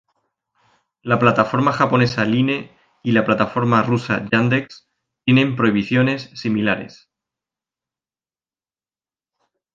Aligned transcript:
La 1.03 1.19
plataforma 1.19 1.71
japonesa 1.71 2.25
Line 2.25 2.75
y 3.03 3.11
la 3.11 3.23
plataforma 3.23 3.83
rusa 3.83 4.27
Yandex 4.31 4.89
tienen 5.25 5.55
prohibiciones 5.55 6.31
similares. 6.33 7.07